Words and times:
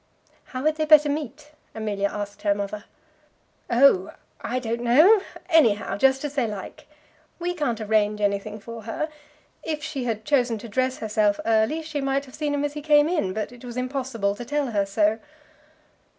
"How 0.45 0.65
had 0.65 0.77
they 0.77 0.85
better 0.85 1.09
meet?" 1.09 1.51
Amelia 1.75 2.07
asked 2.07 2.41
her 2.41 2.55
mother. 2.55 2.85
"Oh; 3.69 4.11
I 4.41 4.57
don't 4.57 4.81
know; 4.81 5.21
anyhow; 5.47 5.95
just 5.95 6.25
as 6.25 6.33
they 6.33 6.47
like. 6.47 6.87
We 7.37 7.53
can't 7.53 7.79
arrange 7.79 8.19
anything 8.19 8.59
for 8.59 8.81
her. 8.85 9.09
If 9.61 9.83
she 9.83 10.05
had 10.05 10.25
chosen 10.25 10.57
to 10.57 10.67
dress 10.67 10.97
herself 10.97 11.39
early, 11.45 11.83
she 11.83 12.01
might 12.01 12.25
have 12.25 12.33
seen 12.33 12.55
him 12.55 12.65
as 12.65 12.73
he 12.73 12.81
came 12.81 13.07
in; 13.07 13.31
but 13.31 13.51
it 13.51 13.63
was 13.63 13.77
impossible 13.77 14.33
to 14.33 14.43
tell 14.43 14.71
her 14.71 14.87
so." 14.87 15.19